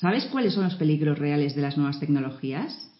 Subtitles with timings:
[0.00, 2.92] ¿Sabes cuáles son los peligros reales de las nuevas tecnologías?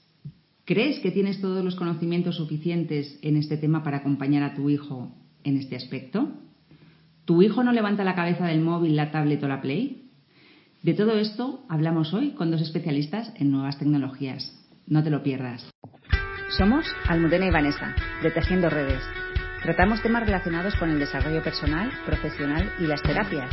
[0.65, 5.13] ¿Crees que tienes todos los conocimientos suficientes en este tema para acompañar a tu hijo
[5.45, 6.33] en este aspecto?
[7.27, 10.09] ¿Tu hijo no levanta la cabeza del móvil, la tablet o la Play?
[10.83, 14.51] De todo esto hablamos hoy con dos especialistas en nuevas tecnologías.
[14.87, 15.69] No te lo pierdas.
[16.57, 19.03] Somos Almudena y Vanessa, de Tejiendo Redes.
[19.63, 23.51] Tratamos temas relacionados con el desarrollo personal, profesional y las terapias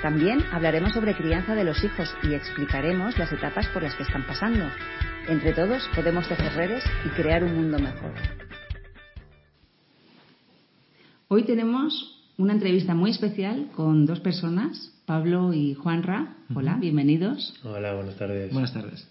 [0.00, 4.26] también hablaremos sobre crianza de los hijos y explicaremos las etapas por las que están
[4.26, 4.64] pasando.
[5.28, 8.12] Entre todos podemos tejer redes y crear un mundo mejor.
[11.28, 16.36] Hoy tenemos una entrevista muy especial con dos personas, Pablo y Juanra.
[16.54, 17.54] Hola, bienvenidos.
[17.64, 18.52] Hola, buenas tardes.
[18.52, 19.08] Buenas tardes.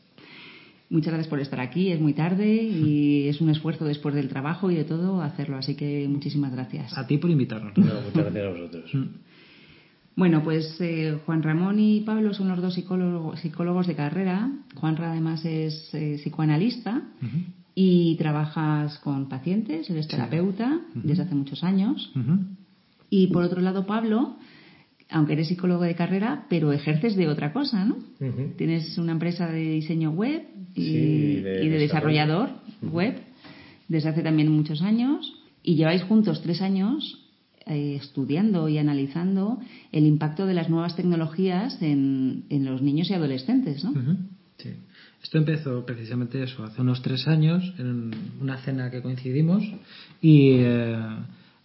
[0.89, 1.89] Muchas gracias por estar aquí.
[1.89, 5.57] Es muy tarde y es un esfuerzo después del trabajo y de todo hacerlo.
[5.57, 6.97] Así que muchísimas gracias.
[6.97, 7.77] A ti por invitarnos.
[7.77, 8.91] muchas gracias a vosotros.
[10.15, 14.51] Bueno, pues eh, Juan Ramón y Pablo son los dos psicólogos, de carrera.
[14.75, 17.01] Juan además es eh, psicoanalista
[17.73, 22.11] y trabajas con pacientes, eres terapeuta desde hace muchos años.
[23.09, 24.35] Y por otro lado, Pablo,
[25.09, 27.97] aunque eres psicólogo de carrera, pero ejerces de otra cosa, ¿no?
[28.57, 30.43] Tienes una empresa de diseño web
[30.75, 32.49] y, de, desarrollador
[32.81, 33.15] web
[33.87, 35.33] desde hace también muchos años.
[35.63, 37.20] Y lleváis juntos tres años
[37.65, 39.59] eh, estudiando y analizando
[39.91, 43.93] el impacto de las nuevas tecnologías en, los niños y adolescentes, ¿no?
[44.57, 44.69] Sí.
[45.23, 49.63] Esto empezó precisamente eso, hace unos tres años, en una cena que coincidimos,
[50.19, 50.97] y eh,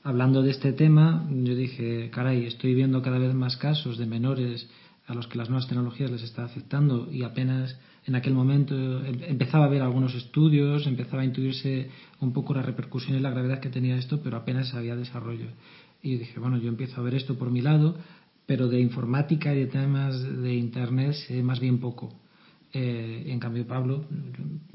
[0.03, 4.69] hablando de este tema, yo dije, caray, estoy viendo cada vez más casos de menores
[5.07, 8.75] a los que las nuevas tecnologías les está afectando y apenas en aquel momento
[9.05, 13.31] em, empezaba a ver algunos estudios, empezaba a intuirse un poco la repercusión y la
[13.31, 15.47] gravedad que tenía esto, pero apenas había desarrollo.
[16.03, 17.97] Y dije, bueno, yo empiezo a ver esto por mi lado,
[18.47, 22.13] pero de informática y de temas de Internet sé más bien poco.
[22.73, 24.05] Eh, en cambio, Pablo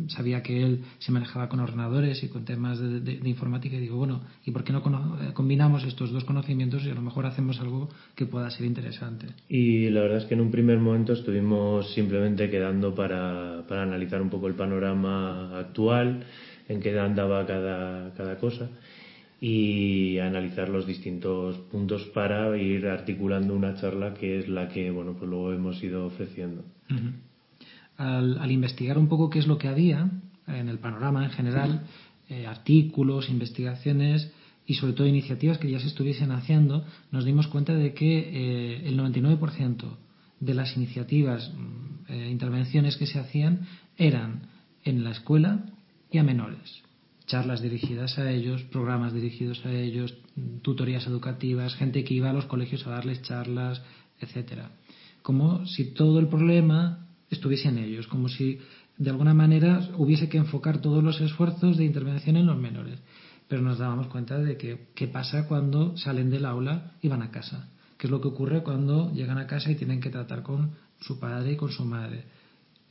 [0.08, 4.22] sabía que él se manejaba con ordenadores y con temas de, informática y digo, bueno,
[4.44, 7.89] ¿y por qué no eh, combinamos estos dos conocimientos y a lo mejor hacemos algo
[8.15, 9.27] que pueda ser interesante?
[9.49, 14.21] Y la verdad es que en un primer momento estuvimos simplemente quedando para, para analizar
[14.21, 16.23] un poco el panorama actual,
[16.70, 18.70] en qué andaba cada, cada cosa
[19.43, 25.15] y analizar los distintos puntos para ir articulando una charla que es la que bueno
[25.17, 26.63] pues luego hemos ido ofreciendo.
[27.97, 30.11] al, investigar un poco qué es lo que había
[30.47, 31.87] en el panorama en general,
[32.29, 34.31] eh, artículos, investigaciones
[34.67, 38.87] y sobre todo iniciativas que ya se estuviesen haciendo, nos dimos cuenta de que eh,
[38.87, 39.97] el 99%
[40.39, 43.61] de las iniciativas, mm, eh, intervenciones que se hacían
[43.97, 44.43] eran
[44.83, 45.65] en la escuela
[46.11, 46.83] y a menores
[47.31, 50.14] charlas dirigidas a ellos, programas dirigidos a ellos,
[50.61, 53.81] tutorías educativas, gente que iba a los colegios a darles charlas,
[54.19, 54.71] etcétera.
[55.21, 58.59] Como si todo el problema estuviese en ellos, como si
[58.97, 62.99] de alguna manera hubiese que enfocar todos los esfuerzos de intervención en los menores.
[63.47, 67.31] Pero nos dábamos cuenta de que qué pasa cuando salen del aula y van a
[67.31, 67.70] casa.
[67.97, 71.17] ¿Qué es lo que ocurre cuando llegan a casa y tienen que tratar con su
[71.17, 72.25] padre y con su madre?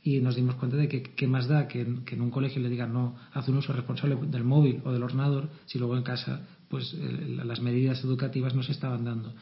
[0.03, 2.93] Y nos dimos cuenta de que qué más da que, en un colegio le digan
[2.93, 6.93] no, haz un uso responsable del móvil o del ordenador, si luego en casa pues
[6.93, 9.33] las medidas educativas no se estaban dando.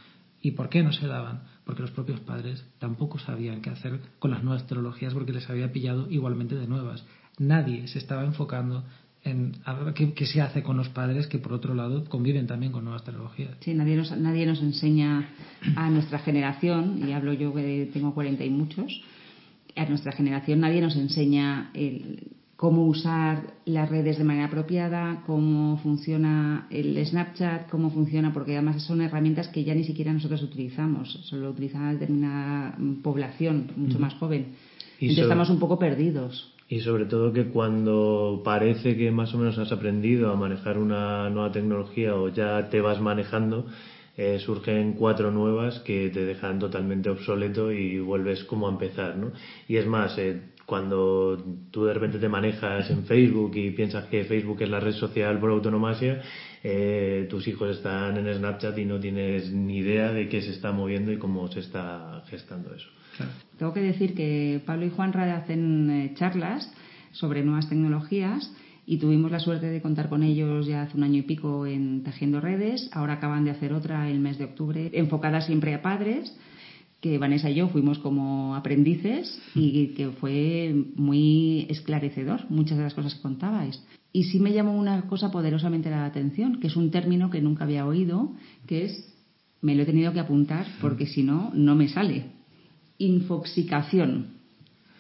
[0.42, 1.44] ¿Y por qué no se daban?
[1.66, 5.72] Porque los propios padres tampoco sabían qué hacer con las nuevas tecnologías porque les había
[5.72, 7.06] pillado igualmente de nuevas.
[7.38, 8.84] Nadie se estaba enfocando
[9.24, 9.54] en
[9.96, 13.04] qué, qué, se hace con los padres que por otro lado conviven también con nuevas
[13.04, 13.52] tecnologías.
[13.60, 15.30] Sí, nadie nos, nadie nos enseña
[15.76, 19.02] a nuestra generación, y hablo yo que tengo 40 y muchos,
[19.80, 21.72] a nuestra generación nadie nos enseña
[22.60, 28.84] cómo usar las redes de manera apropiada, cómo funciona el Snapchat, cómo funciona, porque además
[28.84, 34.14] son herramientas que ya ni siquiera nosotros utilizamos, solo utiliza una determinada población mucho más
[34.16, 34.48] joven.
[35.00, 36.54] Entonces estamos un poco perdidos.
[36.68, 41.30] Y sobre todo que cuando parece que más o menos has aprendido a manejar una
[41.30, 43.68] nueva tecnología o ya te vas manejando,
[44.18, 49.32] eh, surgen cuatro nuevas que te dejan totalmente obsoleto y vuelves como a empezar, ¿no?
[49.68, 54.26] Y es más, eh, cuando tú de repente te manejas en Facebook y piensas que
[54.26, 56.22] Facebook es la red social por autonomasia,
[56.64, 60.72] eh, tus hijos están en Snapchat y no tienes ni idea de qué se está
[60.72, 62.88] moviendo y cómo se está gestando eso.
[63.58, 66.72] Tengo que decir que Pablo y Juan hacen charlas
[67.12, 68.54] sobre nuevas tecnologías
[68.90, 72.02] y tuvimos la suerte de contar con ellos ya hace un año y pico en
[72.02, 72.90] Tejiendo Redes.
[72.92, 76.36] Ahora acaban de hacer otra el mes de octubre, enfocada siempre a padres,
[77.00, 82.96] que Vanessa y yo fuimos como aprendices y que fue muy esclarecedor muchas de las
[82.96, 83.80] cosas que contabais.
[84.12, 87.66] Y sí me llamó una cosa poderosamente la atención, que es un término que nunca
[87.66, 88.34] había oído,
[88.66, 89.16] que es,
[89.62, 92.26] me lo he tenido que apuntar porque si no, no me sale.
[92.98, 94.40] Infoxicación.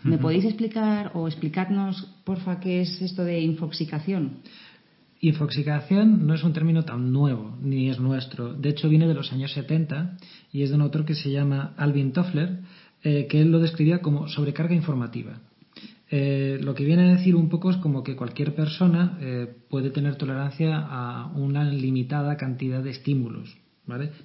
[0.03, 4.41] ¿Me podéis explicar o explicarnos, porfa, qué es esto de infoxicación?
[5.19, 8.53] Infoxicación no es un término tan nuevo, ni es nuestro.
[8.53, 10.17] De hecho, viene de los años 70
[10.53, 12.59] y es de un autor que se llama Alvin Toffler,
[13.03, 15.41] eh, que él lo describía como sobrecarga informativa.
[16.11, 19.89] Eh, lo que viene a decir un poco es como que cualquier persona eh, puede
[19.89, 23.57] tener tolerancia a una limitada cantidad de estímulos.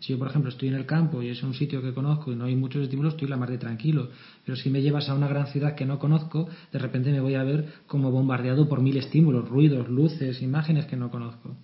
[0.01, 2.37] Si yo, por ejemplo, estoy en el campo y es un sitio que conozco y
[2.37, 4.09] no hay muchos estímulos, estoy la más tranquilo.
[4.45, 7.35] Pero si me llevas a una gran ciudad que no conozco, de repente me voy
[7.35, 11.57] a ver como bombardeado por mil estímulos, ruidos, luces, imágenes que no conozco.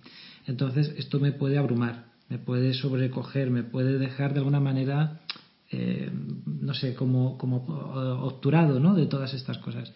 [0.47, 5.21] Entonces, esto me puede abrumar, me puede sobrecoger, me puede dejar de alguna manera,
[5.69, 6.09] eh,
[6.45, 7.57] no sé, como, como
[8.23, 8.95] obturado ¿no?
[8.95, 9.91] de todas estas cosas.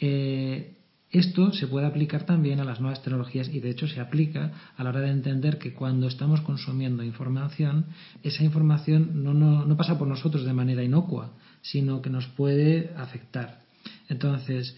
[0.00, 0.75] Eh,
[1.10, 4.82] esto se puede aplicar también a las nuevas tecnologías y de hecho se aplica a
[4.82, 7.86] la hora de entender que cuando estamos consumiendo información,
[8.22, 11.32] esa información no, no, pasa por nosotros de manera inocua,
[11.62, 13.60] sino que nos puede afectar.
[14.08, 14.76] Entonces,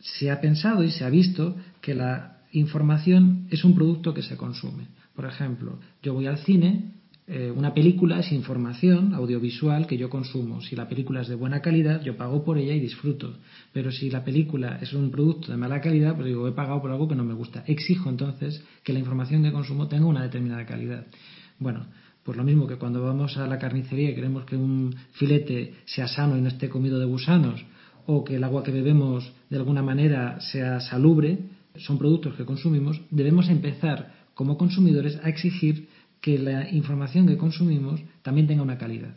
[0.00, 4.36] se ha pensado y se ha visto que la información es un producto que se
[4.36, 4.88] consume.
[5.14, 6.97] Por ejemplo, yo voy al cine
[7.30, 10.62] eh, una película es información audiovisual que yo consumo.
[10.62, 13.34] Si la película es de buena calidad, yo pago por ella y disfruto.
[13.70, 16.90] Pero si la película es un producto de mala calidad, pues digo, he pagado por
[16.90, 17.64] algo que no me gusta.
[17.66, 21.06] Exijo entonces que la información que consumo tenga una determinada calidad.
[21.58, 21.86] Bueno,
[22.24, 26.08] pues lo mismo que cuando vamos a la carnicería y queremos que un filete sea
[26.08, 27.62] sano y no esté comido de gusanos,
[28.06, 31.38] o que el agua que bebemos de alguna manera sea salubre,
[31.76, 35.88] son productos que consumimos, debemos empezar como consumidores a exigir
[36.28, 39.14] que la información que consumimos también tenga una calidad.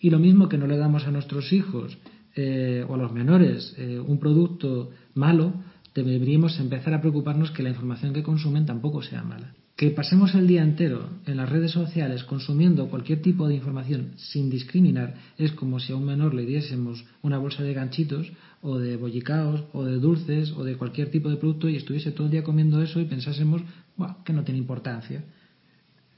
[0.00, 1.98] Y lo mismo que no le damos a nuestros hijos
[2.34, 5.52] eh, o a los menores eh, un producto malo,
[5.94, 9.52] deberíamos empezar a preocuparnos que la información que consumen tampoco sea mala.
[9.76, 14.48] Que pasemos el día entero en las redes sociales consumiendo cualquier tipo de información sin
[14.48, 18.32] discriminar es como si a un menor le diésemos una bolsa de ganchitos
[18.62, 22.28] o de bollicaos o de dulces o de cualquier tipo de producto y estuviese todo
[22.28, 23.60] el día comiendo eso y pensásemos
[24.24, 25.22] que no tiene importancia.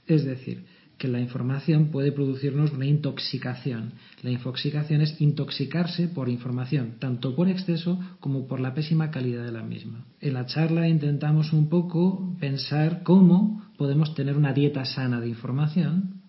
[0.07, 0.65] Es decir,
[0.99, 3.93] que la información puede producirnos una intoxicación.
[4.23, 9.53] La infoxicación es intoxicarse por información, tanto por exceso como por la pésima calidad de
[9.53, 10.05] la misma.
[10.21, 16.23] En la charla intentamos un poco pensar cómo podemos tener una dieta sana de información,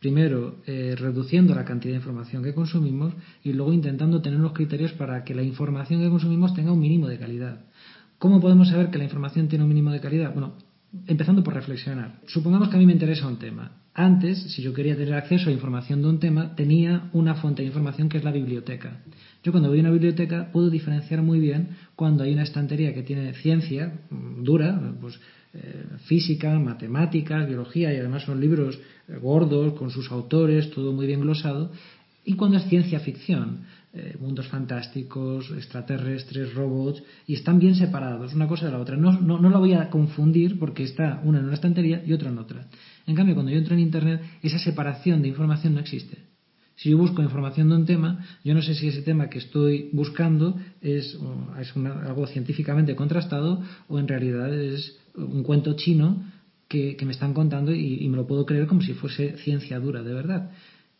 [0.00, 3.14] primero eh, reduciendo la cantidad de información que consumimos
[3.44, 7.08] y luego intentando tener unos criterios para que la información que consumimos tenga un mínimo
[7.08, 7.60] de calidad.
[8.18, 10.32] ¿Cómo podemos saber que la información tiene un mínimo de calidad?
[10.32, 10.54] Bueno,
[11.06, 12.20] empezando por reflexionar.
[12.26, 13.72] Supongamos que a mí me interesa un tema.
[13.94, 17.68] Antes, si yo quería tener acceso a información de un tema, tenía una fuente de
[17.68, 19.00] información que es la biblioteca.
[19.42, 23.02] Yo cuando voy a una biblioteca puedo diferenciar muy bien cuando hay una estantería que
[23.02, 25.18] tiene ciencia mm, dura, pues
[25.54, 31.06] eh, física, matemáticas, biología y además son libros eh, gordos con sus autores, todo muy
[31.06, 31.72] bien glosado,
[32.24, 33.64] y cuando es ciencia ficción
[33.98, 38.96] eh, mundos fantásticos, extraterrestres, robots, y están bien separados una cosa de la otra.
[38.96, 42.28] No, no, no la voy a confundir porque está una en una estantería y otra
[42.28, 42.68] en otra.
[43.06, 46.18] En cambio, cuando yo entro en Internet, esa separación de información no existe.
[46.76, 49.90] Si yo busco información de un tema, yo no sé si ese tema que estoy
[49.92, 51.18] buscando es,
[51.60, 56.22] es algo científicamente contrastado o en realidad es un cuento chino
[56.68, 60.14] que, me están contando y, me lo puedo creer como si fuese ciencia dura, de
[60.14, 60.50] verdad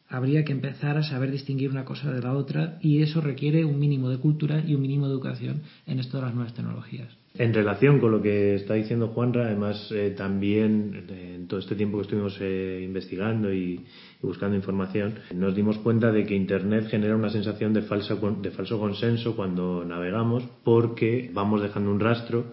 [0.09, 3.79] habría que empezar a saber distinguir una cosa de la otra y eso requiere un
[3.79, 7.09] mínimo de cultura y un mínimo de educación en esto de las nuevas tecnologías.
[7.35, 11.99] En relación con lo que está diciendo Juanra, además eh, también en todo este tiempo
[11.99, 13.85] que estuvimos eh, investigando y,
[14.21, 18.81] buscando información, nos dimos cuenta de que Internet genera una sensación de, falsa, de falso
[18.81, 22.47] consenso cuando navegamos porque vamos dejando un rastro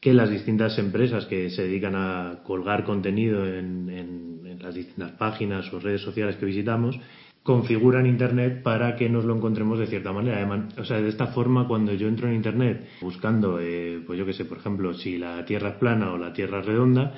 [0.00, 5.80] que las distintas empresas que se dedican a colgar contenido en, las distintas páginas o
[5.80, 6.98] redes sociales que visitamos
[7.44, 10.66] configuran Internet para que nos lo encontremos de cierta manera.
[10.78, 14.32] o sea, de esta forma, cuando yo entro en Internet buscando, eh, pues yo qué
[14.32, 17.12] sé, por ejemplo, si la Tierra es plana o la Tierra es redonda,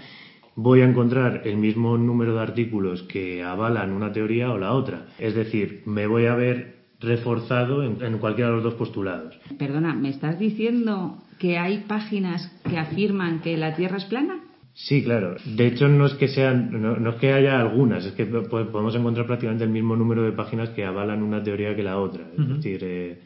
[0.57, 5.07] voy a encontrar el mismo número de artículos que avalan una teoría o la otra.
[5.19, 9.39] Es decir, me voy a ver reforzado en, en cualquiera de los dos postulados.
[9.59, 14.41] Perdona, ¿me estás diciendo que hay páginas que afirman que la Tierra es plana?
[14.79, 15.37] Sí, claro.
[15.47, 19.27] De hecho, no es que sean, no, es que haya algunas, es que podemos encontrar
[19.27, 22.29] prácticamente el mismo número de páginas que avalan una teoría que la otra.
[22.39, 23.19] Es decir, eh,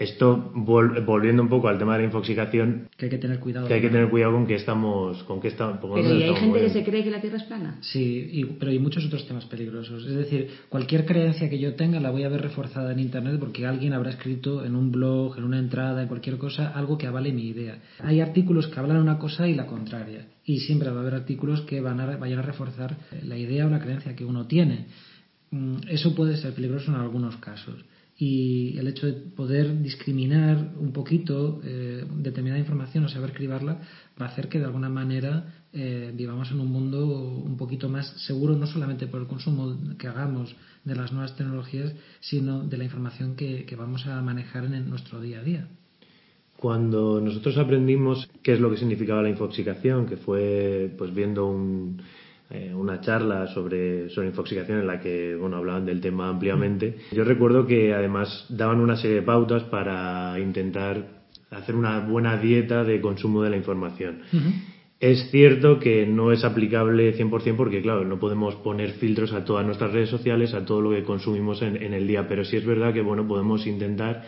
[0.00, 3.68] esto, volviendo un poco al tema de la infoxicación, que hay que tener cuidado.
[3.68, 5.78] Que hay que tener cuidado con que estamos, con que estamos.
[5.78, 7.76] Pero ¿y hay gente que se cree que la Tierra es plana?
[7.82, 10.06] Sí, pero hay muchos otros temas peligrosos.
[10.06, 13.66] Es decir, cualquier creencia que yo tenga la voy a ver reforzada en Internet porque
[13.66, 17.30] alguien habrá escrito en un blog, en una entrada, en cualquier cosa, algo que avale
[17.30, 17.78] mi idea.
[17.98, 20.28] Hay artículos que hablan una cosa y la contraria.
[20.46, 23.68] Y siempre va a haber artículos que van a, vayan a reforzar la idea o
[23.68, 24.86] la creencia que uno tiene.
[25.50, 27.84] Mm, eso puede ser peligroso en algunos casos.
[28.20, 33.80] Y el hecho de poder discriminar un poquito eh, determinada información o saber cribarla
[34.20, 38.06] va a hacer que de alguna manera eh, vivamos en un mundo un poquito más
[38.26, 42.84] seguro, no solamente por el consumo que hagamos de las nuevas tecnologías, sino de la
[42.84, 45.68] información que, vamos a manejar en nuestro día a día.
[46.58, 52.02] Cuando nosotros aprendimos qué es lo que significaba la infoxicación, que fue pues viendo un,
[52.50, 56.96] eh, una charla sobre, sobre infoxicación en la que bueno, hablaban del tema ampliamente.
[57.12, 62.84] Yo recuerdo que además daban una serie de pautas para intentar hacer una buena dieta
[62.84, 64.22] de consumo de la información.
[64.98, 69.64] Es cierto que no es aplicable 100% porque, claro, no podemos poner filtros a todas
[69.64, 72.66] nuestras redes sociales, a todo lo que consumimos en, en el día, pero sí es
[72.66, 74.24] verdad que, bueno, podemos intentar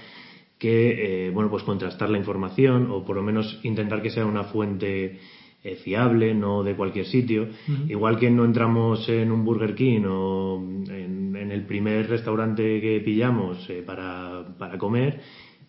[0.63, 4.45] que, eh, bueno, pues contrastar la información o por lo menos intentar que sea una
[4.45, 5.19] fuente
[5.65, 7.49] eh, fiable, no de cualquier sitio.
[7.89, 13.69] Igual que no entramos en un Burger King o en, el primer restaurante que pillamos
[13.69, 15.21] eh, para, para, comer,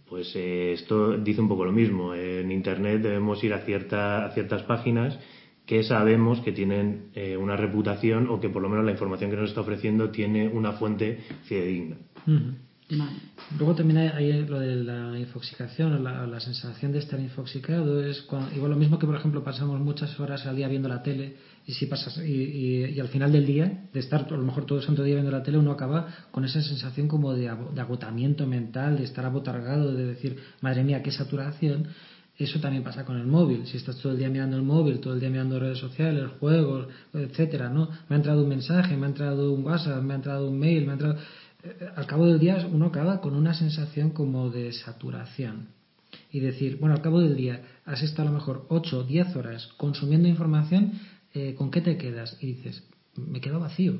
[0.07, 2.15] pues eh, esto dice un poco lo mismo.
[2.15, 5.19] En Internet debemos ir a, cierta, a ciertas páginas
[5.65, 9.49] que sabemos que tienen una reputación o que por lo menos la información que nos
[9.49, 11.97] está ofreciendo tiene una fuente fidedigna.
[13.57, 18.25] Luego también hay, lo de la infoxicación, la, sensación de estar infoxicado es
[18.55, 21.73] igual lo mismo que por ejemplo pasamos muchas horas al día viendo la tele y
[21.73, 25.03] si pasas y, al final del día de estar a lo mejor todo el santo
[25.03, 29.25] día viendo la tele uno acaba con esa sensación como de, agotamiento mental, de estar
[29.25, 31.87] abotargado, de decir madre mía qué saturación.
[32.35, 33.67] Eso también pasa con el móvil.
[33.67, 36.87] Si estás todo el día mirando el móvil, todo el día mirando redes sociales, juegos,
[37.13, 37.89] etcétera, ¿no?
[38.09, 40.83] Me ha entrado un mensaje, me ha entrado un WhatsApp, me ha entrado un mail,
[40.83, 41.17] me ha entrado
[41.95, 45.69] al cabo del día uno acaba con una sensación como de saturación.
[46.31, 49.35] Y decir, bueno, al cabo del día has estado a lo mejor 8 o 10
[49.35, 50.93] horas consumiendo información,
[51.33, 52.37] eh, ¿con qué te quedas?
[52.41, 52.83] Y dices,
[53.15, 53.99] me quedo vacío.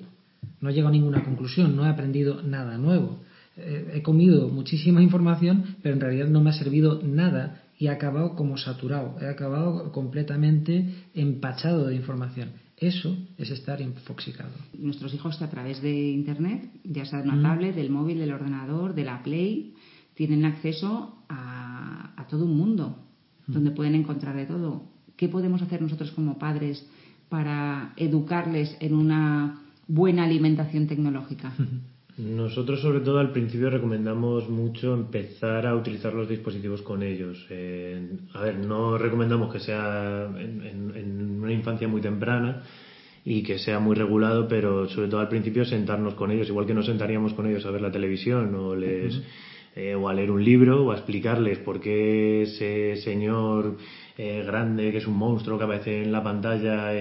[0.60, 3.20] No he llegado a ninguna conclusión, no he aprendido nada nuevo.
[3.55, 7.89] Eh, he comido muchísima información, pero en realidad no me ha servido nada y he
[7.89, 12.62] acabado como saturado, he acabado completamente empachado de información.
[12.84, 14.52] Eso es estar infoxicado.
[14.78, 17.44] Nuestros hijos a través de Internet, ya sea de una mm.
[17.44, 19.74] tablet, del móvil, del ordenador, de la Play,
[20.16, 22.98] tienen acceso a, todo un mundo
[23.48, 23.54] mm.
[23.54, 24.84] donde pueden encontrar de todo.
[25.16, 26.86] ¿Qué podemos hacer nosotros como padres
[27.30, 31.54] para educarles en una buena alimentación tecnológica?
[32.17, 37.43] Nosotros sobre todo al principio recomendamos mucho empezar a utilizar los dispositivos con ellos.
[37.50, 42.62] Eh, a ver, no recomendamos que sea en, una infancia muy temprana
[43.25, 46.75] y que sea muy regulado, pero sobre todo al principio sentarnos con ellos, igual que
[46.75, 49.20] nos sentaríamos con ellos a ver la televisión o les...
[49.75, 53.75] Eh, o a leer un libro o a explicarles por qué ese señor
[54.15, 56.91] eh, grande que es un monstruo que aparece en la pantalla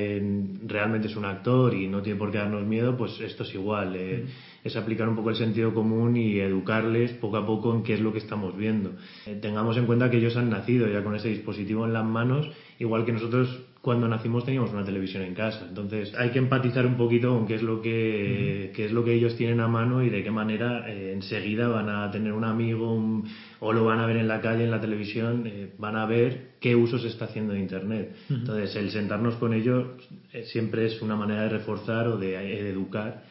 [0.65, 3.95] realmente es un actor y no tiene por qué darnos miedo, pues esto es igual.
[3.95, 4.25] Eh,
[4.65, 8.01] es aplicar un poco el sentido común y educarles poco a poco en qué es
[8.01, 8.93] lo que estamos viendo.
[9.41, 13.05] tengamos en cuenta que ellos han nacido ya con ese dispositivo en las manos, igual
[13.05, 15.67] que nosotros cuando nacimos teníamos una televisión en casa.
[15.69, 19.13] Entonces hay que empatizar un poquito con qué es lo que, qué es lo que
[19.13, 23.23] ellos tienen a mano y de qué manera eh, enseguida van a tener un amigo
[23.59, 26.53] o lo van a ver en la calle, en la televisión, eh, van a ver
[26.61, 28.15] qué uso se está haciendo de Internet.
[28.31, 29.85] Entonces el sentarnos con ellos
[30.33, 33.25] eh, siempre es una manera de reforzar o de, educar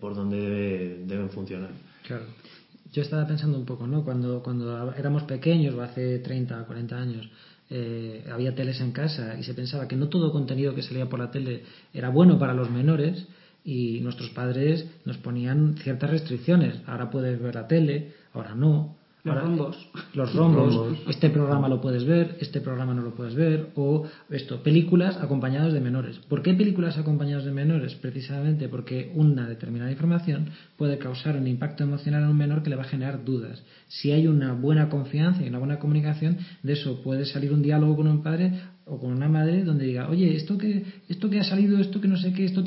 [0.00, 1.70] por donde deben funcionar.
[2.06, 2.24] Claro.
[2.92, 4.04] Yo estaba pensando un poco, ¿no?
[4.04, 7.30] Cuando, cuando éramos pequeños, hace 30 o 40 años,
[7.72, 11.20] eh, había teles en casa y se pensaba que no todo contenido que salía por
[11.20, 11.62] la tele
[11.94, 13.28] era bueno para los menores
[13.64, 16.80] y nuestros padres nos ponían ciertas restricciones.
[16.86, 18.96] Ahora puedes ver la tele, ahora no.
[19.22, 19.90] Los rombos.
[20.14, 20.98] Los rombos.
[21.08, 23.70] Este programa lo puedes ver, este programa no lo puedes ver.
[23.74, 26.18] O esto, películas acompañadas de menores.
[26.28, 27.94] ¿Por qué películas acompañadas de menores?
[27.96, 32.76] Precisamente porque una determinada información puede causar un impacto emocional en un menor que le
[32.76, 33.62] va a generar dudas.
[33.88, 37.96] Si hay una buena confianza y una buena comunicación, de eso puede salir un diálogo
[37.96, 38.52] con un padre
[38.86, 42.08] o con una madre donde diga, oye, esto que, esto que ha salido, esto que
[42.08, 42.64] no sé qué, esto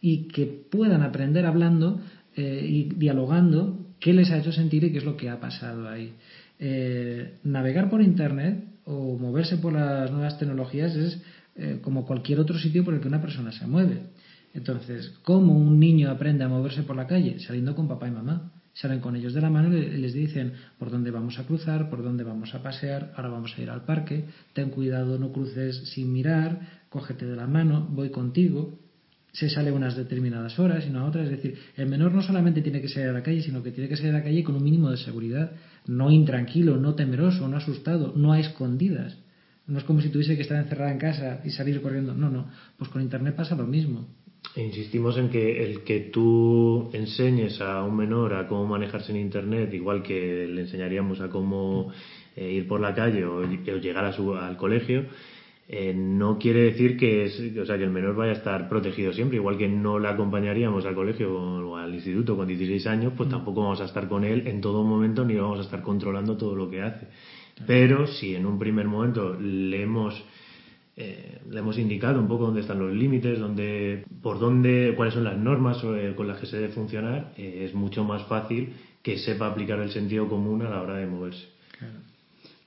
[0.00, 2.00] y que puedan aprender hablando
[2.34, 5.88] eh, y dialogando qué les ha hecho sentir y qué es lo que ha pasado
[5.88, 6.12] ahí.
[6.58, 11.22] Eh, navegar por Internet o moverse por las nuevas tecnologías es
[11.54, 14.00] eh, como cualquier otro sitio por el que una persona se mueve.
[14.54, 17.38] Entonces, ¿cómo un niño aprende a moverse por la calle?
[17.38, 18.52] Saliendo con papá y mamá.
[18.74, 22.02] Salen con ellos de la mano y les dicen por dónde vamos a cruzar, por
[22.02, 26.10] dónde vamos a pasear, ahora vamos a ir al parque, ten cuidado, no cruces sin
[26.10, 28.78] mirar, cógete de la mano, voy contigo
[29.32, 31.24] se sale unas determinadas horas y no a otras.
[31.24, 33.88] Es decir, el menor no solamente tiene que salir a la calle, sino que tiene
[33.88, 35.52] que salir a la calle con un mínimo de seguridad,
[35.86, 39.16] no intranquilo, no temeroso, no asustado, no a escondidas.
[39.66, 42.14] No es como si tuviese que estar encerrada en casa y salir corriendo.
[42.14, 42.48] No, no.
[42.76, 44.06] Pues con Internet pasa lo mismo.
[44.56, 49.72] insistimos en que el que tú enseñes a un menor a cómo manejarse en Internet,
[49.72, 51.90] igual que le enseñaríamos a cómo
[52.36, 55.06] eh, ir por la calle o, llegar a su, al colegio,
[55.68, 59.12] eh, no quiere decir que, es, o sea, que el menor vaya a estar protegido
[59.12, 63.28] siempre, igual que no le acompañaríamos al colegio o al instituto con 16 años, pues
[63.28, 63.32] mm.
[63.32, 66.56] tampoco vamos a estar con él en todo momento ni vamos a estar controlando todo
[66.56, 67.06] lo que hace.
[67.66, 70.24] Pero si en un primer momento le hemos
[70.94, 75.24] eh, le hemos indicado un poco dónde están los límites, dónde, por dónde, cuáles son
[75.24, 79.18] las normas eh, con las que se debe funcionar, eh, es mucho más fácil que
[79.18, 81.48] sepa aplicar el sentido común a la hora de moverse.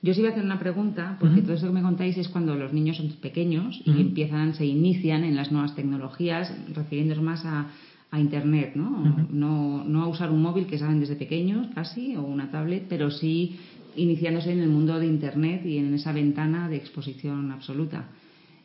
[0.02, 2.54] Yo os iba a hacer una pregunta, porque todo eso que me contáis es cuando
[2.54, 7.66] los niños son pequeños y empiezan, se inician en las nuevas tecnologías, refiriéndose más a,
[8.10, 9.26] a Internet, ¿no?
[9.30, 9.84] ¿no?
[9.84, 13.58] No a usar un móvil que saben desde pequeños, casi, o una tablet, pero sí
[13.96, 18.08] iniciándose en el mundo de Internet y en esa ventana de exposición absoluta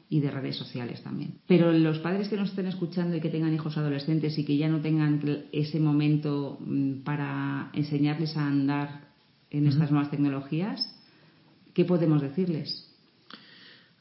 [0.09, 1.35] y de redes sociales también.
[1.47, 4.67] Pero los padres que nos estén escuchando y que tengan hijos adolescentes y que ya
[4.67, 5.21] no tengan
[5.53, 9.07] ese momento mm, para enseñarles a andar
[9.50, 10.97] en estas nuevas tecnologías,
[11.73, 12.91] ¿qué podemos decirles?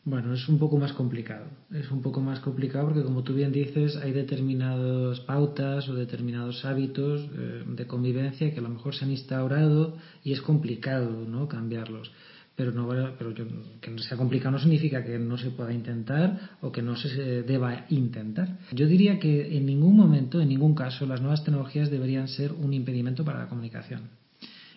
[0.04, 1.46] Bueno, es un poco más complicado.
[1.70, 6.64] Es un poco más complicado porque, como tú bien dices, hay determinadas pautas o determinados
[6.64, 11.48] hábitos eh, de convivencia que a lo mejor se han instaurado y es complicado ¿no?
[11.48, 12.10] cambiarlos.
[12.56, 13.46] Pero, no, pero que,
[13.80, 17.86] que sea complicado no significa que no se pueda intentar o que no se deba
[17.90, 18.58] intentar.
[18.72, 22.72] Yo diría que en ningún momento, en ningún caso, las nuevas tecnologías deberían ser un
[22.72, 24.10] impedimento para la comunicación.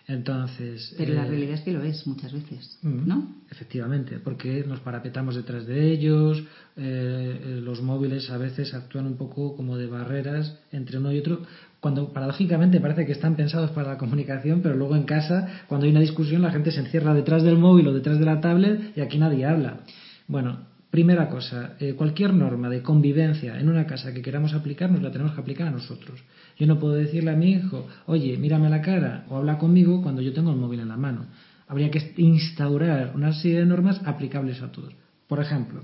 [0.07, 0.93] Entonces.
[0.98, 3.36] Pero la eh, realidad es que lo es muchas veces, ¿no?
[3.50, 6.39] Efectivamente, porque nos parapetamos detrás de ellos,
[6.75, 11.19] eh, eh, los móviles a veces actúan un poco como de barreras entre uno y
[11.19, 11.43] otro,
[11.79, 15.91] cuando paradójicamente parece que están pensados para la comunicación, pero luego en casa, cuando hay
[15.91, 19.01] una discusión, la gente se encierra detrás del móvil o detrás de la tablet y
[19.01, 19.81] aquí nadie habla.
[20.27, 25.01] Bueno, Primera cosa, eh, cualquier norma de convivencia en una casa que queramos aplicar, nos
[25.01, 26.23] la tenemos que aplicar a nosotros.
[26.55, 30.21] Yo no puedo decirle a mi hijo, oye, mírame la cara o habla conmigo cuando
[30.21, 31.25] yo tengo el móvil en la mano.
[31.67, 34.93] Habría que instaurar una serie de normas aplicables a todos.
[35.25, 35.82] Por ejemplo,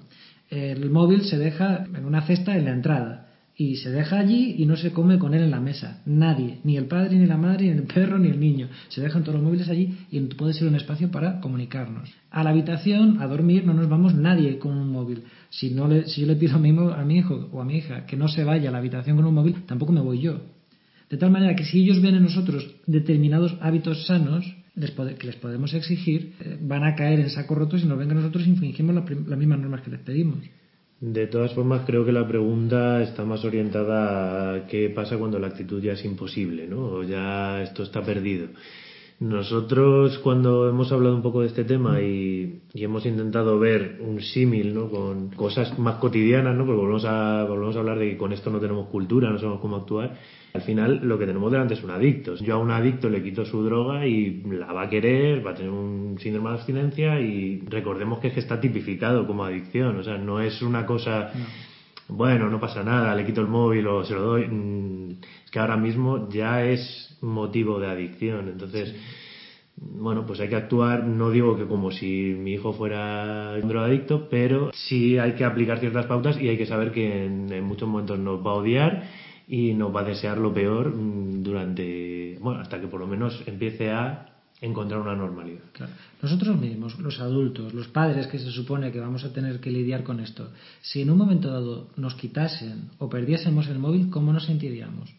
[0.51, 3.28] el móvil se deja en una cesta en la entrada
[3.59, 6.01] y se deja allí y no se come con él en la mesa.
[6.05, 8.69] Nadie, ni el padre, ni la madre, ni el perro, ni el niño.
[8.87, 12.09] Se dejan todos los móviles allí y puede ser un espacio para comunicarnos.
[12.31, 15.23] A la habitación, a dormir, no nos vamos nadie con un móvil.
[15.49, 17.75] Si, no le, si yo le pido a mi, a mi hijo o a mi
[17.79, 20.39] hija que no se vaya a la habitación con un móvil, tampoco me voy yo.
[21.09, 25.73] De tal manera que si ellos ven en nosotros determinados hábitos sanos, que les podemos
[25.73, 29.37] exigir, eh, van a caer en saco roto si nos ven que nosotros infringimos las
[29.37, 30.37] mismas normas que les pedimos.
[31.01, 35.47] De todas formas, creo que la pregunta está más orientada a qué pasa cuando la
[35.47, 36.79] actitud ya es imposible, ¿no?
[36.87, 38.49] O ya esto está perdido.
[39.19, 44.73] Nosotros, cuando hemos hablado un poco de este tema y, hemos intentado ver un símil,
[44.73, 44.89] ¿no?
[44.89, 46.65] Con cosas más cotidianas, ¿no?
[46.65, 49.59] Porque volvemos a, volvemos a hablar de que con esto no tenemos cultura, no sabemos
[49.59, 50.17] cómo actuar
[50.53, 52.35] al final lo que tenemos delante es un adicto.
[52.35, 55.55] Yo a un adicto le quito su droga y la va a querer, va a
[55.55, 59.97] tener un síndrome de abstinencia y recordemos que es que está tipificado como adicción.
[59.97, 61.31] O sea, no es una cosa,
[62.07, 65.17] bueno, no pasa nada, le quito el móvil o se lo doy.
[65.51, 68.49] Que ahora mismo ya es motivo de adicción.
[68.49, 68.95] Entonces,
[69.75, 74.27] bueno, pues hay que actuar, no digo que como si mi hijo fuera un drogadicto,
[74.29, 78.19] pero sí hay que aplicar ciertas pautas y hay que saber que en muchos momentos
[78.19, 79.03] nos va a odiar
[79.49, 83.41] y nos va a desear lo peor mm, durante, bueno, hasta que por lo menos
[83.47, 84.27] empiece a
[84.61, 85.63] encontrar una normalidad.
[86.21, 90.03] Nosotros mismos, los adultos, los padres que se supone que vamos a tener que lidiar
[90.03, 94.45] con esto, si en un momento dado nos quitasen o perdiésemos el móvil, ¿cómo nos
[94.45, 95.09] sentiríamos?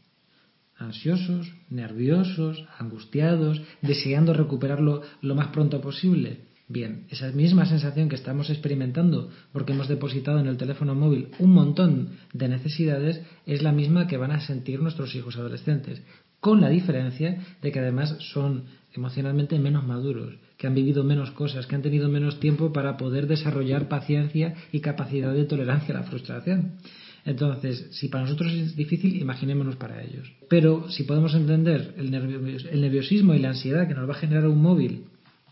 [0.80, 6.40] Ansiosos, nerviosos, angustiados, deseando recuperarlo lo más pronto posible.
[6.68, 11.52] Bien, esa misma sensación que estamos experimentando porque hemos depositado en el teléfono móvil un
[11.52, 16.00] montón de necesidades es la misma que van a sentir nuestros hijos adolescentes,
[16.40, 18.64] con la diferencia de que además son
[18.94, 23.26] emocionalmente menos maduros, que han vivido menos cosas, que han tenido menos tiempo para poder
[23.26, 26.78] desarrollar paciencia y capacidad de tolerancia a la frustración.
[27.24, 30.32] Entonces, si para nosotros es difícil, imaginémonos para ellos.
[30.48, 34.62] Pero si podemos entender el, nerviosismo y la ansiedad que nos va a generar un
[34.62, 35.04] móvil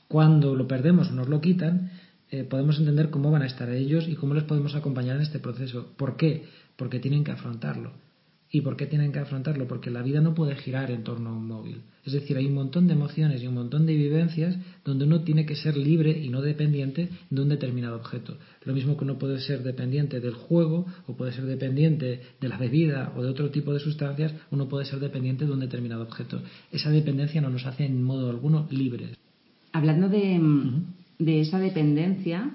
[0.09, 1.91] cuando lo perdemos o nos lo quitan,
[2.31, 5.39] eh, podemos entender cómo van a estar ellos y cómo les podemos acompañar en este
[5.39, 5.93] proceso.
[5.97, 6.45] ¿Por qué?
[6.77, 7.93] Porque tienen que afrontarlo.
[8.51, 9.69] ¿Y por qué tienen que afrontarlo?
[9.69, 11.83] Porque la vida no puede girar en torno a un móvil.
[12.07, 15.45] Es decir, hay un montón de emociones y un montón de vivencias donde uno tiene
[15.45, 18.39] que ser libre y no dependiente de un determinado objeto.
[18.65, 22.57] Lo mismo que uno puede ser dependiente del juego o puede ser dependiente de la
[22.57, 26.41] bebida o de otro tipo de sustancias, uno puede ser dependiente de un determinado objeto.
[26.73, 29.11] Esa dependencia no nos hace en modo alguno libres.
[29.73, 30.41] Hablando de,
[31.41, 32.51] esa dependencia,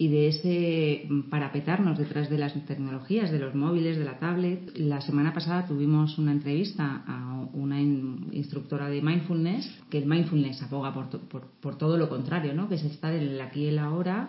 [0.00, 4.78] y de ese parapetarnos detrás de las tecnologías, de los móviles, de la tablet.
[4.78, 10.94] La semana pasada tuvimos una entrevista a una instructora de mindfulness, que el mindfulness aboga
[10.94, 11.08] por,
[11.60, 12.68] por, todo lo contrario, ¿no?
[12.68, 14.28] que es estar en el aquí y el ahora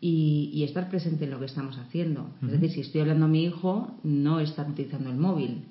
[0.00, 2.30] y, estar presente en lo que estamos haciendo.
[2.42, 5.64] Es decir, si estoy hablando a mi hijo, no estar utilizando el móvil.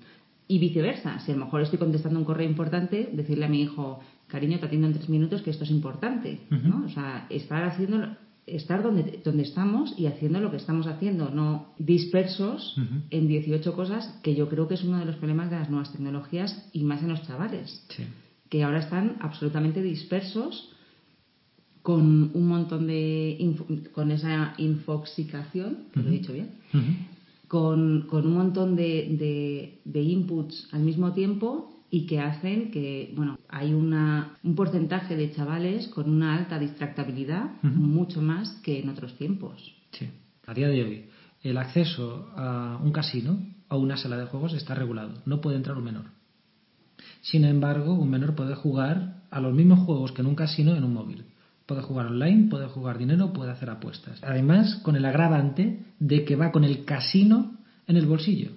[0.47, 4.01] Y viceversa, si a lo mejor estoy contestando un correo importante, decirle a mi hijo,
[4.27, 6.41] cariño, te atiendo en tres minutos que esto es importante.
[6.51, 6.85] ¿no?
[6.85, 8.05] O sea, estar haciendo
[8.55, 12.75] estar donde, donde estamos y haciendo lo que estamos haciendo, no dispersos
[13.09, 15.91] en 18 cosas, que yo creo que es uno de los problemas de las nuevas
[15.91, 17.85] tecnologías y más en los chavales,
[18.49, 20.69] que ahora están absolutamente dispersos
[21.81, 23.55] con un montón de.
[23.93, 26.51] con esa infoxicación, lo he dicho bien,
[27.47, 33.37] con, con, un montón de, de inputs al mismo tiempo y que hacen que, bueno,
[33.49, 39.17] hay una, un porcentaje de chavales con una alta distractabilidad, mucho más que en otros
[39.17, 39.75] tiempos.
[39.91, 40.07] Sí,
[40.47, 41.05] a día de hoy,
[41.43, 45.77] el acceso a un casino o una sala de juegos está regulado, no puede entrar
[45.77, 46.05] un menor.
[47.19, 50.85] Sin embargo, un menor puede jugar a los mismos juegos que en un casino en
[50.85, 51.25] un móvil.
[51.65, 54.23] Puede jugar online, puede jugar dinero, puede hacer apuestas.
[54.23, 58.51] Además, con el agravante de que va con el casino en el bolsillo.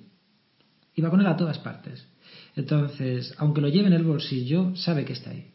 [0.95, 2.07] Y va con él a todas partes.
[2.57, 5.51] Entonces, aunque lo lleve en el bolsillo, sabe que está ahí.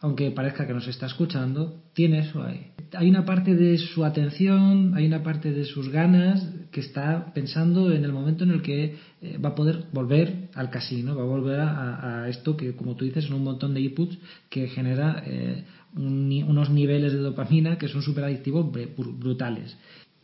[0.00, 2.72] Aunque parezca que nos está escuchando, tiene eso ahí.
[2.92, 7.90] Hay una parte de su atención, hay una parte de sus ganas que está pensando
[7.90, 11.26] en el momento en el que eh, va a poder volver al casino, va a
[11.26, 14.18] volver a, esto que, como tú dices, son un montón de inputs
[14.50, 15.64] que genera eh,
[15.96, 19.76] unos niveles de dopamina que son súper adictivos brutales.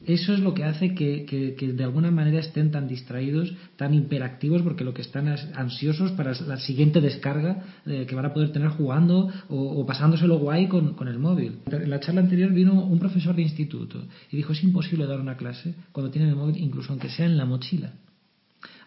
[0.07, 4.83] Eso es lo que hace que, de alguna manera estén tan distraídos, tan hiperactivos, porque
[4.83, 8.71] lo que están es ansiosos para la siguiente descarga eh, que van a poder tener
[8.71, 11.59] jugando o, pasándoselo guay con, con, el móvil.
[11.71, 15.37] En la charla anterior vino un profesor de instituto y dijo, es imposible dar una
[15.37, 17.93] clase cuando tienen el móvil, incluso aunque sea en la mochila.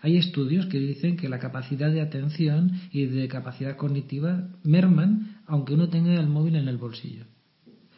[0.01, 5.75] Hay estudios que dicen que la capacidad de atención y de capacidad cognitiva merman aunque
[5.75, 7.25] uno tenga el móvil en el bolsillo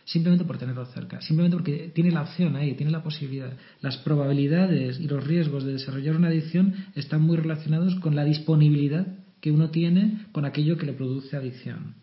[0.05, 3.51] simplemente por tenerlo cerca, simplemente porque tiene la opción ahí, tiene la posibilidad.
[3.81, 9.07] Las probabilidades y los riesgos de desarrollar una adicción están muy relacionados con la disponibilidad
[9.41, 11.95] que uno tiene con aquello que le produce adicción.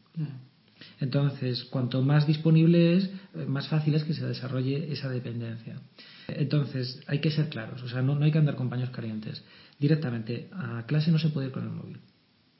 [1.00, 5.80] Entonces, cuanto más disponible es, eh, más fácil es que se desarrolle esa dependencia.
[6.26, 9.44] Entonces, hay que ser claros, o sea, no, no hay que andar con paños calientes.
[9.78, 11.98] Directamente, a clase no se puede ir con el móvil.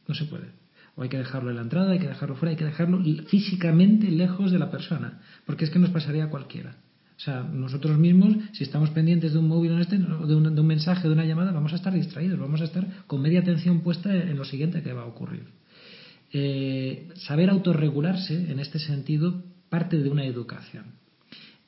[0.07, 0.62] No se puede
[0.95, 4.11] o hay que dejarlo en la entrada, hay que dejarlo fuera, hay que dejarlo físicamente
[4.11, 6.77] lejos de la persona, porque es que nos pasaría a cualquiera.
[7.17, 10.67] O sea, nosotros mismos, si estamos pendientes de un móvil este, de un, de un
[10.67, 14.15] mensaje, de una llamada, vamos a estar distraídos, vamos a estar con media atención puesta
[14.15, 15.45] en lo siguiente que va a ocurrir.
[16.33, 21.02] Eh, saber autorregularse en este sentido parte de una educación.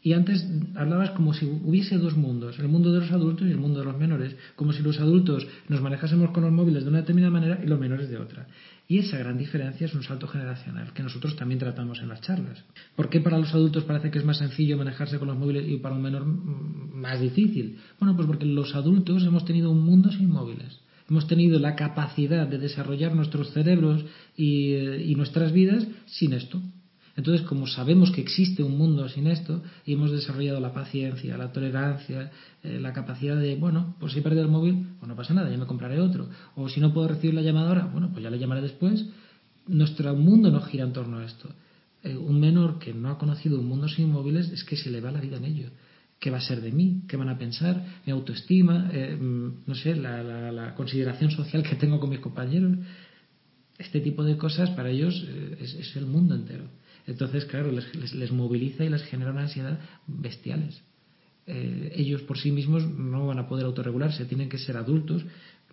[0.04, 3.56] Y antes hablabas como si hubiese dos mundos, el mundo de los adultos y el
[3.56, 6.98] mundo de los menores, como si los adultos nos manejásemos con los móviles de una
[6.98, 8.46] determinada manera y los menores de otra.
[8.86, 12.62] Y esa gran diferencia es un salto generacional que nosotros también tratamos en las charlas.
[12.94, 15.78] ¿Por qué para los adultos parece que es más sencillo manejarse con los móviles y
[15.78, 17.78] para un menor mm, más difícil?
[17.98, 20.80] Bueno, pues porque los adultos hemos tenido un mundo sin móviles.
[21.08, 24.04] Hemos tenido la capacidad de desarrollar nuestros cerebros
[24.36, 26.60] y, eh, y nuestras vidas sin esto.
[27.16, 31.52] Entonces, como sabemos que existe un mundo sin esto y hemos desarrollado la paciencia, la
[31.52, 35.32] tolerancia, eh, la capacidad de, bueno, pues si he perdido el móvil, pues no pasa
[35.32, 36.28] nada, ya me compraré otro.
[36.56, 39.06] O si no puedo recibir la llamada ahora, bueno, pues ya le llamaré después.
[39.68, 41.48] Nuestro mundo no gira en torno a esto.
[42.02, 45.00] Eh, un menor que no ha conocido un mundo sin móviles es que se le
[45.00, 45.70] va la vida en ello.
[46.18, 47.02] ¿Qué va a ser de mí?
[47.06, 48.00] ¿Qué van a pensar?
[48.06, 48.90] ¿Mi autoestima?
[48.92, 52.76] Eh, mm, no sé, la, consideración social que tengo con mis compañeros.
[53.78, 55.14] Este tipo de cosas para ellos
[55.60, 56.64] es el mundo entero.
[57.06, 60.82] Entonces, claro, les, moviliza y les genera una ansiedad bestiales.
[61.46, 65.24] Eh, ellos por sí mismos no van a poder autorregularse, tienen que ser adultos,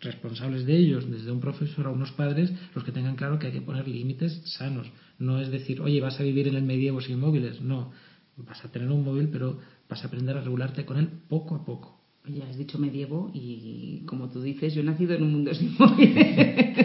[0.02, 3.54] responsables de ellos, desde un profesor a unos padres, los que tengan claro que hay
[3.54, 4.92] que poner límites sanos.
[5.20, 7.62] No es decir, oye, vas a vivir en el medievo sin móviles.
[7.62, 7.92] No,
[8.36, 11.64] vas a tener un móvil, pero vas a aprender a regularte con él poco a
[11.64, 12.01] poco.
[12.28, 15.76] Ya has dicho medievo y como tú dices, yo he nacido en un mundo sin
[15.78, 16.16] móvil.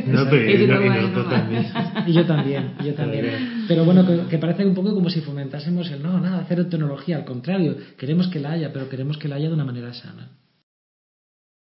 [0.06, 0.66] No, pero y,
[1.28, 1.66] también.
[2.06, 3.64] Y yo también, yo también.
[3.66, 7.16] Pero bueno, que, parece un poco como si fomentásemos el no, nada, hacer tecnología.
[7.16, 10.30] Al contrario, queremos que la haya, pero queremos que la haya de una manera sana.